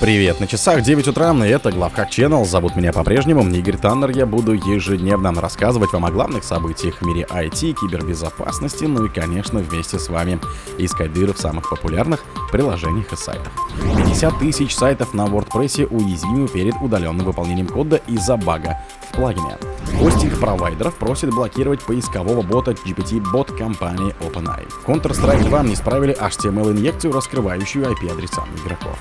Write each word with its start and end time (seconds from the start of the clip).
Привет, 0.00 0.40
на 0.40 0.46
часах 0.46 0.82
9 0.82 1.08
утра, 1.08 1.32
и 1.46 1.48
это 1.48 1.70
Главхак 1.70 2.10
Channel. 2.10 2.44
Зовут 2.44 2.74
меня 2.74 2.92
по-прежнему 2.92 3.48
Игорь 3.48 3.76
Таннер. 3.76 4.10
Я 4.10 4.26
буду 4.26 4.52
ежедневно 4.52 5.32
рассказывать 5.40 5.92
вам 5.92 6.04
о 6.04 6.10
главных 6.10 6.42
событиях 6.42 7.00
в 7.00 7.06
мире 7.06 7.26
IT, 7.30 7.74
кибербезопасности, 7.80 8.84
ну 8.84 9.06
и, 9.06 9.08
конечно, 9.08 9.60
вместе 9.60 9.98
с 9.98 10.08
вами 10.08 10.40
искать 10.78 11.12
дыры 11.12 11.32
в 11.32 11.38
самых 11.38 11.70
популярных 11.70 12.24
приложениях 12.50 13.12
и 13.12 13.16
сайтах. 13.16 13.52
50 13.82 14.38
тысяч 14.40 14.74
сайтов 14.74 15.14
на 15.14 15.26
WordPress 15.26 15.86
уязвимы 15.86 16.48
перед 16.48 16.74
удаленным 16.82 17.24
выполнением 17.24 17.68
кода 17.68 17.96
из-за 18.08 18.36
бага 18.36 18.80
в 19.08 19.16
плагине. 19.16 19.56
Хостинг 19.98 20.38
провайдеров 20.38 20.94
просит 20.94 21.30
блокировать 21.30 21.80
поискового 21.80 22.42
бота 22.42 22.72
GPT-бот 22.72 23.52
компании 23.52 24.14
OpenAI. 24.20 24.66
Counter-Strike 24.86 25.48
2 25.48 25.62
не 25.62 25.76
справили 25.76 26.16
HTML-инъекцию, 26.18 27.12
раскрывающую 27.12 27.84
IP-адреса 27.84 28.42
игроков. 28.64 28.98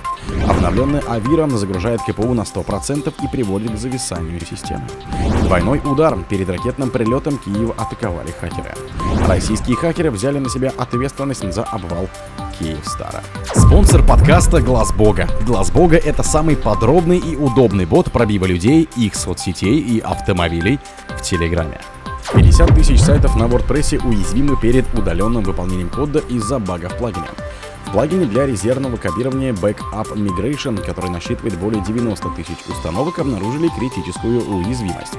Обновленный 0.47 0.99
Avira 0.99 1.49
загружает 1.57 2.01
КПУ 2.01 2.33
на 2.33 2.41
100% 2.41 3.13
и 3.23 3.27
приводит 3.27 3.73
к 3.73 3.77
зависанию 3.77 4.39
системы. 4.45 4.87
Двойной 5.43 5.81
удар. 5.83 6.17
Перед 6.29 6.49
ракетным 6.49 6.89
прилетом 6.89 7.37
Киев 7.37 7.71
атаковали 7.77 8.31
хакеры. 8.39 8.73
Российские 9.27 9.75
хакеры 9.75 10.11
взяли 10.11 10.39
на 10.39 10.49
себя 10.49 10.71
ответственность 10.77 11.51
за 11.53 11.63
обвал 11.63 12.07
Киевстара. 12.59 13.23
Спонсор 13.55 14.05
подкаста 14.05 14.61
Глаз 14.61 14.93
Бога. 14.93 15.27
Глаз 15.45 15.71
Бога 15.71 15.97
это 15.97 16.23
самый 16.23 16.55
подробный 16.55 17.17
и 17.17 17.35
удобный 17.35 17.85
бот 17.85 18.11
пробива 18.11 18.45
людей, 18.45 18.87
их 18.95 19.15
соцсетей 19.15 19.79
и 19.79 19.99
автомобилей 19.99 20.72
в 21.09 21.21
Телеграме. 21.21 21.79
50 22.33 22.73
тысяч 22.73 22.99
сайтов 22.99 23.35
на 23.35 23.43
WordPress 23.43 24.07
уязвимы 24.07 24.57
перед 24.59 24.91
удаленным 24.93 25.43
выполнением 25.43 25.89
кода 25.89 26.19
из-за 26.19 26.57
бага 26.57 26.89
в 26.89 26.97
плагине. 26.97 27.27
В 27.85 27.91
плагине 27.91 28.25
для 28.25 28.47
резервного 28.47 28.97
копирования 28.97 29.53
Backup 29.53 30.13
Migration, 30.15 30.83
который 30.83 31.11
насчитывает 31.11 31.59
более 31.59 31.83
90 31.83 32.29
тысяч 32.29 32.57
установок, 32.67 33.19
обнаружили 33.19 33.69
критическую 33.77 34.41
уязвимость. 34.41 35.13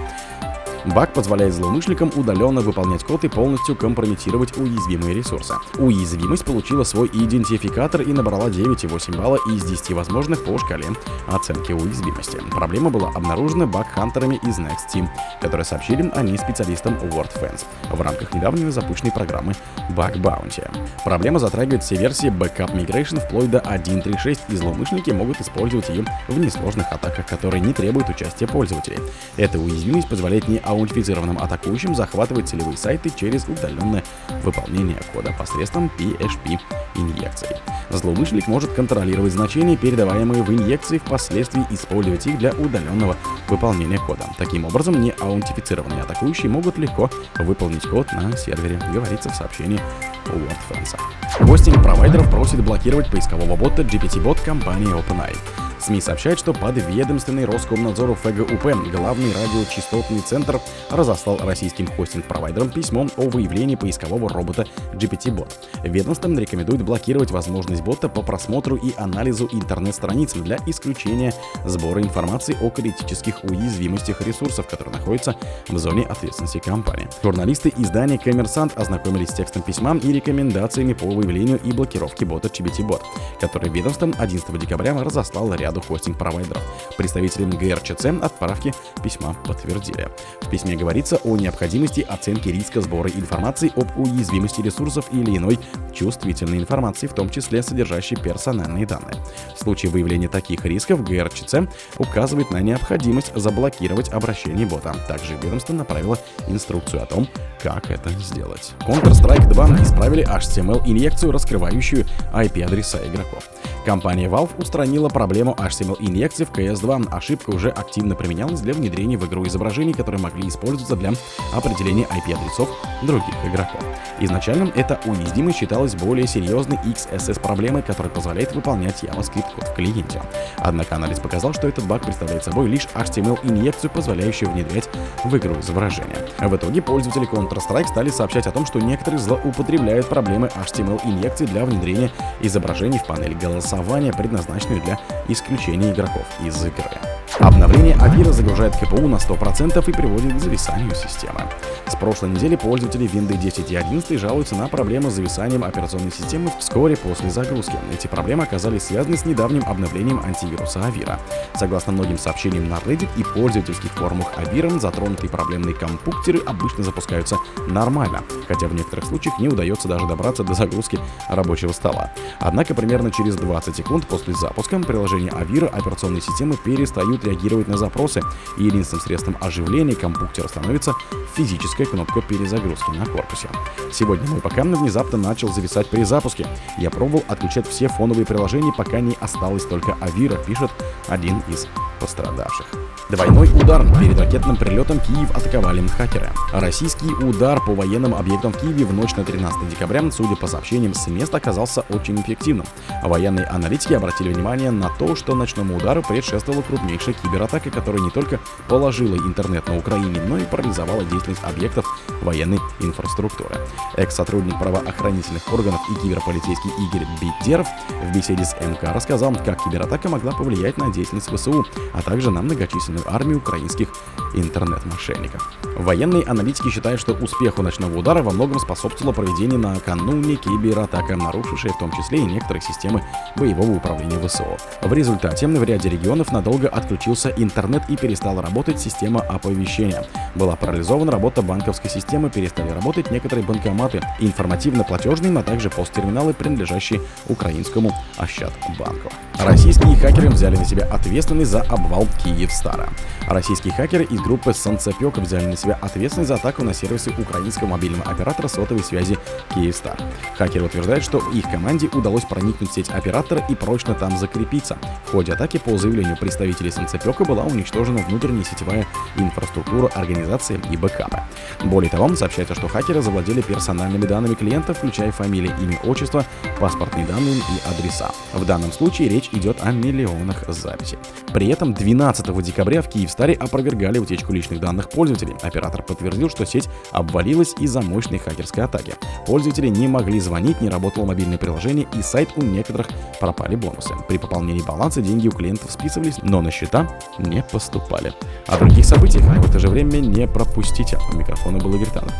Баг 0.87 1.15
позволяет 1.15 1.55
злоумышленникам 1.55 2.13
удаленно 2.15 2.61
выполнять 2.61 3.05
код 3.05 3.25
и 3.25 3.29
полностью 3.29 3.75
компрометировать 3.75 4.57
уязвимые 4.59 5.15
ресурсы. 5.15 5.55
Уязвимость 5.79 6.45
получила 6.45 6.85
свой 6.85 7.09
идентификатор 7.09 8.03
и 8.03 8.13
набрала 8.13 8.49
9,8 8.49 9.17
балла 9.17 9.39
из 9.51 9.65
10 9.65 9.93
возможных 9.93 10.45
по 10.45 10.59
шкале 10.59 10.85
оценки 11.27 11.73
уязвимости. 11.73 12.39
Проблема 12.51 12.91
была 12.91 13.09
обнаружена 13.09 13.67
баг-хантерами 13.67 14.37
из 14.43 14.59
Next 14.59 14.93
Team, 14.95 15.09
которые 15.41 15.65
сообщили 15.65 16.11
о 16.15 16.23
ней 16.23 16.37
специалистам 16.37 16.95
WordFence 16.95 17.65
в 17.91 18.01
рамках 18.01 18.35
недавней 18.35 18.71
запущенной 18.71 19.12
программы 19.12 19.55
Bug 19.91 20.21
Bounty. 20.21 20.69
Проблема 21.05 21.39
затрагивает 21.39 21.83
все 21.83 21.97
версии 21.97 22.29
Backup 22.29 22.75
Migration 22.75 23.21
вплоть 23.21 23.51
до 23.51 23.59
1.3.6, 23.59 24.39
и 24.49 24.57
злоумышленники 24.57 25.11
могут 25.11 25.41
использовать 25.41 25.89
ее 25.89 26.05
в 26.29 26.39
несложных 26.39 26.93
атаках, 26.93 27.27
которые 27.27 27.61
не 27.61 27.73
требуют 27.73 28.09
участия 28.11 28.47
пользователей. 28.47 28.99
Эта 29.37 29.59
уязвимость 29.59 30.09
позволяет 30.09 30.49
не 30.49 30.59
аутентифицированным 30.75 31.39
атакующим 31.39 31.94
захватывать 31.94 32.48
целевые 32.48 32.77
сайты 32.77 33.11
через 33.14 33.47
удаленное 33.48 34.05
выполнение 34.42 35.00
кода 35.12 35.33
посредством 35.39 35.91
PHP 35.98 36.58
инъекций. 36.97 37.48
Злоумышленник 37.91 38.47
может 38.47 38.72
контролировать 38.72 39.33
значения, 39.33 39.77
передаваемые 39.77 40.42
в 40.42 40.50
инъекции, 40.50 40.98
впоследствии 40.98 41.64
использовать 41.70 42.27
их 42.27 42.39
для 42.39 42.53
удаленного 42.53 43.16
выполнения 43.48 43.98
кода. 43.98 44.25
Таким 44.39 44.64
образом, 44.64 45.00
не 45.00 45.11
аутентифицированные 45.11 46.03
атакующие 46.03 46.50
могут 46.50 46.78
легко 46.78 47.11
выполнить 47.38 47.86
код 47.86 48.12
на 48.12 48.36
сервере, 48.36 48.81
говорится 48.92 49.31
в 49.31 49.34
сообщении 49.34 49.81
WordFence. 50.27 50.98
Хостинг 51.41 51.83
провайдеров 51.83 52.31
просит 52.31 52.62
блокировать 52.64 53.11
поискового 53.11 53.56
бота 53.56 53.83
GPT-бот 53.83 54.41
компании 54.41 54.88
OpenAI. 54.88 55.36
СМИ 55.85 56.01
сообщают, 56.01 56.39
что 56.39 56.55
подведомственный 56.55 57.45
Роскомнадзору 57.45 58.15
ФГУП 58.15 58.91
главный 58.91 59.31
радиочастотный 59.35 60.21
центр 60.21 60.59
разослал 60.91 61.39
российским 61.43 61.87
хостинг-провайдерам 61.87 62.71
письмо 62.71 63.06
о 63.19 63.28
выявлении 63.28 63.75
поискового 63.75 64.31
робота 64.31 64.67
GPT-бот. 64.94 65.59
Ведомство 65.83 66.31
рекомендует 66.34 66.83
блокировать 66.83 67.31
возможность 67.31 67.83
бота 67.83 68.09
по 68.09 68.23
просмотру 68.23 68.77
и 68.77 68.94
анализу 68.97 69.47
интернет-страниц 69.53 70.33
для 70.33 70.59
исключения 70.67 71.34
сбора 71.67 72.00
информации 72.00 72.56
о 72.62 72.71
критических 72.71 73.44
уязвимостях 73.44 74.23
ресурсов, 74.23 74.67
которые 74.67 74.97
находятся 74.97 75.37
в 75.69 75.77
зоне 75.77 76.05
ответственности 76.05 76.61
компании. 76.61 77.09
Журналисты 77.23 77.71
издания 77.77 78.19
«Коммерсант» 78.19 78.73
ознакомились 78.78 79.28
с 79.28 79.34
текстом 79.34 79.61
письма 79.61 79.94
и 79.97 80.12
рекомендациями 80.15 80.94
по 80.94 81.05
выявлению 81.05 81.61
и 81.62 81.73
блокировке 81.73 82.25
бота 82.25 82.49
GPT-бот, 82.49 83.03
который 83.39 83.69
ведомством 83.69 84.15
11 84.17 84.59
декабря 84.59 84.94
разослал 84.94 85.53
ряд 85.53 85.74
ряду 85.75 85.81
хостинг-провайдеров. 85.81 86.62
Представители 86.97 87.45
ГРЧЦ 87.45 88.07
отправки 88.23 88.73
письма 89.03 89.35
подтвердили. 89.47 90.09
В 90.41 90.49
письме 90.49 90.77
говорится 90.77 91.17
о 91.25 91.37
необходимости 91.37 92.01
оценки 92.01 92.49
риска 92.49 92.81
сбора 92.81 93.11
информации 93.11 93.73
об 93.77 93.99
уязвимости 93.99 94.61
ресурсов 94.61 95.07
или 95.12 95.37
иной 95.37 95.59
чувствительной 95.93 96.59
информации, 96.59 97.07
в 97.07 97.15
том 97.15 97.29
числе 97.29 97.62
содержащей 97.62 98.17
персональные 98.17 98.87
данные. 98.87 99.17
В 99.55 99.62
случае 99.62 99.91
выявления 99.91 100.29
таких 100.29 100.65
рисков 100.65 101.03
ГРЧЦ 101.03 101.57
указывает 101.99 102.51
на 102.51 102.61
необходимость 102.61 103.33
заблокировать 103.35 104.11
обращение 104.11 104.67
бота. 104.67 104.95
Также 105.09 105.35
ведомство 105.35 105.73
направило 105.73 106.19
инструкцию 106.49 107.03
о 107.03 107.06
том, 107.06 107.29
как 107.62 107.91
это 107.91 108.11
сделать. 108.11 108.73
Counter-Strike 108.87 109.49
2 109.49 109.83
исправили 109.83 110.25
HTML-инъекцию, 110.25 111.33
раскрывающую 111.33 112.05
IP-адреса 112.33 112.99
игроков. 113.06 113.49
Компания 113.84 114.28
Valve 114.28 114.50
устранила 114.59 115.11
проблему 115.11 115.55
HTML-инъекций 115.59 116.47
в 116.47 116.53
CS2. 116.53 117.09
Ошибка 117.11 117.50
уже 117.50 117.69
активно 117.69 118.15
применялась 118.15 118.61
для 118.61 118.72
внедрения 118.72 119.19
в 119.19 119.27
игру 119.27 119.47
изображений, 119.47 119.93
которые 119.93 120.22
могли 120.22 120.49
использоваться 120.49 120.97
для 120.97 121.12
определения 121.53 122.05
IP-адресов 122.05 122.69
других 123.03 123.34
игроков. 123.44 123.83
Изначально 124.21 124.73
эта 124.75 124.99
уязвимость 125.05 125.59
считалась 125.59 125.94
более 125.94 126.27
серьезной 126.27 126.78
XSS-проблемой, 126.78 127.83
которая 127.83 128.11
позволяет 128.11 128.55
выполнять 128.55 129.03
JavaScript-код 129.03 129.69
в 129.69 129.75
клиенте. 129.75 130.23
Однако 130.56 130.97
анализ 130.97 131.21
показал, 131.21 131.53
что 131.53 131.69
этот 131.69 131.87
баг 131.87 132.05
представляет 132.05 132.43
собой 132.43 132.69
лишь 132.69 132.89
HTML-инъекцию, 132.94 133.91
позволяющую 133.91 134.50
внедрять 134.50 134.89
в 135.25 135.37
игру 135.37 135.61
изображения. 135.61 136.17
В 136.39 136.56
итоге 136.56 136.81
пользователи 136.81 137.28
Counter-Strike 137.31 137.89
стали 137.89 138.09
сообщать 138.09 138.47
о 138.47 138.50
том, 138.50 138.65
что 138.65 138.81
некоторые 138.81 139.21
злоупотребляют 139.21 140.09
проблемы 140.09 140.49
HTML-инъекций 140.55 141.47
для 141.47 141.67
внедрения 141.67 142.11
изображений 142.41 142.99
в 142.99 143.05
панель 143.06 143.34
голосования, 143.75 144.12
предназначенную 144.12 144.81
для 144.83 144.99
исключения 145.29 145.91
игроков 145.91 146.27
из 146.45 146.65
игры. 146.65 147.24
Обновление 147.41 147.97
Avira 147.97 148.33
загружает 148.33 148.77
КПУ 148.77 149.09
на 149.09 149.17
100% 149.17 149.89
и 149.89 149.93
приводит 149.93 150.35
к 150.35 150.39
зависанию 150.39 150.95
системы. 150.95 151.43
С 151.89 151.97
прошлой 151.97 152.31
недели 152.31 152.57
пользователи 152.57 153.09
Windows 153.09 153.39
10 153.39 153.71
и 153.71 153.77
11 153.77 154.19
жалуются 154.19 154.55
на 154.55 154.69
проблемы 154.69 155.11
с 155.11 155.15
зависанием 155.15 155.65
операционной 155.65 156.12
системы 156.12 156.51
вскоре 156.59 156.97
после 156.97 157.31
загрузки. 157.31 157.77
Эти 157.93 158.07
проблемы 158.07 158.45
оказались 158.45 158.85
связаны 158.85 159.17
с 159.17 159.25
недавним 159.25 159.65
обновлением 159.67 160.21
антивируса 160.25 160.81
Avira. 160.81 161.19
Согласно 161.55 161.93
многим 161.93 162.19
сообщениям 162.19 162.69
на 162.69 162.77
Reddit 162.77 163.09
и 163.17 163.25
пользовательских 163.25 163.91
форумах 163.93 164.29
Avira, 164.39 164.79
затронутые 164.79 165.31
проблемные 165.31 165.75
компьютеры 165.75 166.41
обычно 166.47 166.85
запускаются 166.85 167.37
нормально, 167.69 168.23
хотя 168.49 168.67
в 168.69 168.75
некоторых 168.75 169.06
случаях 169.06 169.39
не 169.39 169.49
удается 169.49 169.89
даже 169.89 170.06
добраться 170.06 170.45
до 170.45 170.55
загрузки 170.55 170.99
рабочего 171.29 171.73
стола. 171.73 172.12
Однако 172.39 172.75
примерно 172.75 173.11
через 173.11 173.37
20 173.37 173.77
секунд 173.77 174.06
после 174.06 174.35
запуска 174.35 174.79
приложения 174.79 175.31
Avira 175.31 175.69
операционные 175.69 176.21
системы 176.21 176.56
перестают 176.56 177.13
реагировать 177.22 177.69
на 177.69 177.76
запросы, 177.76 178.22
и 178.56 178.64
единственным 178.64 179.04
средством 179.04 179.36
оживления 179.41 179.94
компьютера 179.94 180.48
становится 180.48 180.94
физическая 181.36 181.86
кнопка 181.86 182.22
перезагрузки 182.22 182.91
на 182.91 183.06
корпусе. 183.06 183.48
Сегодня 183.92 184.28
мой 184.28 184.41
ПК 184.41 184.62
внезапно 184.62 185.19
начал 185.19 185.52
зависать 185.52 185.88
при 185.88 186.02
запуске. 186.02 186.47
Я 186.78 186.91
пробовал 186.91 187.22
отключать 187.28 187.69
все 187.69 187.88
фоновые 187.88 188.26
приложения, 188.26 188.72
пока 188.76 188.98
не 189.00 189.16
осталось 189.20 189.64
только 189.64 189.92
Avira, 190.00 190.44
пишет 190.44 190.70
один 191.08 191.43
из 191.49 191.69
пострадавших. 192.00 192.66
Двойной 193.11 193.49
удар. 193.49 193.87
Перед 194.00 194.19
ракетным 194.19 194.56
прилетом 194.56 194.99
Киев 194.99 195.31
атаковали 195.37 195.87
хакеры. 195.88 196.31
Российский 196.52 197.12
удар 197.22 197.60
по 197.60 197.75
военным 197.75 198.14
объектам 198.14 198.52
в 198.52 198.58
Киеве 198.58 198.84
в 198.84 198.94
ночь 198.94 199.14
на 199.17 199.25
13 199.25 199.69
декабря, 199.69 200.02
судя 200.10 200.37
по 200.37 200.46
сообщениям 200.46 200.94
с 200.94 201.06
места, 201.08 201.37
оказался 201.37 201.84
очень 201.90 202.20
эффективным. 202.20 202.67
Военные 203.02 203.46
аналитики 203.46 203.93
обратили 203.93 204.32
внимание 204.32 204.70
на 204.70 204.88
то, 204.88 205.17
что 205.17 205.34
ночному 205.34 205.76
удару 205.76 206.02
предшествовала 206.02 206.62
крупнейшая 206.62 207.04
крупнейшая 207.05 207.15
кибератака, 207.15 207.71
которая 207.71 208.03
не 208.03 208.11
только 208.11 208.41
положила 208.69 209.17
интернет 209.17 209.67
на 209.69 209.77
Украине, 209.77 210.21
но 210.27 210.39
и 210.39 210.45
парализовала 210.45 211.05
деятельность 211.05 211.43
объектов 211.45 211.85
военной 212.23 212.59
инфраструктуры. 212.81 213.56
Экс-сотрудник 213.97 214.59
правоохранительных 214.59 215.53
органов 215.53 215.81
и 215.91 216.03
киберполицейский 216.03 216.71
Игорь 216.87 217.06
Бедеров 217.21 217.69
в 218.03 218.15
беседе 218.15 218.45
с 218.45 218.55
МК 218.61 218.93
рассказал, 218.93 219.35
как 219.45 219.62
кибератака 219.65 220.09
могла 220.09 220.33
повлиять 220.33 220.79
на 220.79 220.93
деятельность 220.93 221.31
ВСУ, 221.31 221.67
а 221.93 222.03
также 222.03 222.31
на 222.31 222.43
многочисленную 222.43 223.05
армию 223.12 223.39
украинских 223.39 223.89
интернет-мошенников. 224.35 225.53
Военные 225.77 226.25
аналитики 226.25 226.71
считают, 226.71 227.01
что 227.01 227.12
успеху 227.12 227.62
ночного 227.62 227.99
удара 227.99 228.23
во 228.23 228.33
многом 228.33 228.59
способствовало 228.59 229.12
проведение 229.12 229.59
накануне 229.59 230.37
кибератака, 230.37 231.17
нарушившая 231.17 231.73
в 231.73 231.79
том 231.79 231.93
числе 231.93 232.19
и 232.19 232.25
некоторые 232.25 232.62
системы 232.62 233.05
боевого 233.37 233.73
управления 233.73 234.19
ВСО. 234.27 234.56
В 234.83 234.93
результате 234.93 235.45
в 235.45 235.62
ряде 235.62 235.89
регионов 235.89 236.33
надолго 236.33 236.69
отключился 236.94 237.31
интернет 237.37 237.82
и 237.88 237.96
перестала 237.96 238.41
работать 238.41 238.81
система 238.81 239.20
оповещения. 239.20 240.05
Была 240.34 240.56
парализована 240.56 241.12
работа 241.12 241.42
банковской 241.42 241.88
системы, 241.88 242.28
перестали 242.28 242.70
работать 242.70 243.10
некоторые 243.10 243.46
банкоматы, 243.46 244.00
информативно-платежные, 244.19 245.38
а 245.38 245.42
также 245.42 245.70
посттерминалы, 245.70 246.34
принадлежащие 246.34 247.00
украинскому 247.28 247.92
Ощадбанку. 248.16 249.12
Российские 249.38 249.96
хакеры 249.96 250.28
взяли 250.31 250.56
на 250.56 250.64
себя 250.64 250.86
ответственность 250.86 251.50
за 251.50 251.62
обвал 251.62 252.08
Киевстара. 252.22 252.88
Российские 253.28 253.72
хакеры 253.72 254.04
из 254.04 254.20
группы 254.20 254.52
Санцепек 254.52 255.19
взяли 255.19 255.46
на 255.46 255.56
себя 255.56 255.78
ответственность 255.81 256.28
за 256.28 256.34
атаку 256.34 256.64
на 256.64 256.75
сервисы 256.75 257.12
украинского 257.16 257.69
мобильного 257.69 258.10
оператора 258.10 258.48
сотовой 258.48 258.82
связи 258.82 259.16
Киевстар. 259.54 259.96
Хакеры 260.36 260.66
утверждают, 260.66 261.04
что 261.04 261.22
их 261.32 261.44
команде 261.50 261.88
удалось 261.88 262.25
проникнуть 262.25 262.70
в 262.70 262.75
сеть 262.75 262.90
оператора 262.90 263.44
и 263.48 263.54
прочно 263.54 263.94
там 263.94 264.16
закрепиться. 264.19 264.78
В 265.06 265.12
ходе 265.12 265.32
атаки, 265.32 265.58
по 265.58 265.76
заявлению 265.78 266.16
представителей 266.16 266.70
Санцепека, 266.70 267.25
была 267.25 267.44
уничтожена 267.44 267.98
внутренняя 268.08 268.44
сетевая 268.44 268.86
инфраструктура 269.16 269.88
организации 269.88 270.24
и 270.71 270.76
бэкапы. 270.76 271.21
Более 271.65 271.91
того, 271.91 272.05
сообщается, 272.17 272.55
что 272.55 272.69
хакеры 272.69 273.03
завладели 273.03 273.41
персональными 273.41 274.06
данными 274.06 274.35
клиентов, 274.35 274.79
включая 274.79 275.12
фамилии, 275.12 275.53
имя, 275.61 275.79
отчество, 275.85 276.25
паспортные 276.61 277.06
данные 277.06 277.37
и 277.37 277.69
адреса. 277.69 278.11
В 278.32 278.44
данном 278.44 278.73
случае 278.73 279.09
речь 279.09 279.31
идет 279.32 279.59
о 279.62 279.73
миллионах 279.73 280.44
записей. 280.49 280.99
При 281.32 281.49
этом 281.49 281.75
12 281.75 282.43
декабря 282.43 282.82
в 282.82 282.88
Киевстаре 282.88 283.35
опровергали 283.35 283.99
утечку 283.99 284.32
личных 284.32 284.61
данных 284.61 284.91
пользователей. 284.91 285.35
Оператор 285.43 285.82
подтвердил, 285.82 286.29
что 286.29 286.44
сеть 286.44 286.69
обвалилась 286.93 287.55
из-за 287.59 287.82
мощной 287.82 288.19
хакерской 288.19 288.65
атаки. 288.65 288.94
Пользователи 289.27 289.69
не 289.69 289.88
могли 289.88 290.20
звонить, 290.20 290.61
не 290.61 290.69
работало 290.69 291.06
мобильное 291.06 291.38
приложение 291.38 291.87
и 291.97 292.03
сайт 292.03 292.31
у 292.37 292.43
некоторых 292.43 292.88
пропали 293.20 293.56
бонусы. 293.56 293.94
При 294.09 294.19
пополнении 294.19 294.62
баланса 294.62 295.00
деньги 295.00 295.29
у 295.29 295.32
клиентов 295.32 295.70
списывались, 295.70 296.19
но 296.23 296.41
на 296.41 296.50
счета 296.50 296.88
не 297.19 297.43
поступали. 297.43 298.12
О 298.47 298.59
других 298.59 298.85
событиях 298.85 299.25
в 299.25 299.50
это 299.50 299.59
же 299.59 299.69
время 299.69 300.00
не 300.14 300.26
пропустите. 300.26 300.99
У 301.12 301.16
микрофона 301.16 301.58
был 301.58 301.75
Игорь 301.75 301.90
Танов. 301.90 302.14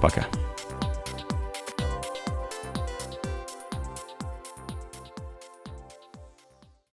Пока. 0.00 0.26